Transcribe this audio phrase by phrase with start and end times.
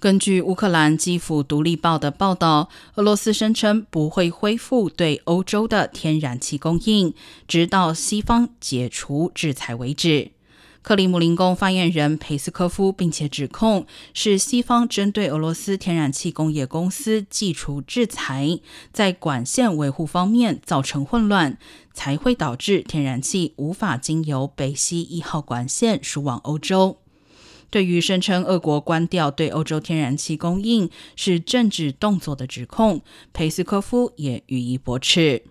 [0.00, 7.12] 根据乌克兰基辅独立报的报道，俄罗斯声称不会恢复对欧洲的天然气供应，
[7.46, 10.30] 直到西方解除制裁为止。
[10.80, 18.58] 克里姆林宫发言人佩斯科夫并且指控是西方针对俄罗斯天然气工业公司寄出制裁，
[18.90, 21.58] 在管线维护方面造成混乱，
[21.92, 26.99] 才会导致天然气无法经由北溪一号管线输往欧洲。
[27.70, 33.00] 对于声称俄国关掉对欧洲天然气供应是政治动作的指控，
[33.32, 35.44] 佩斯科夫也予以驳斥。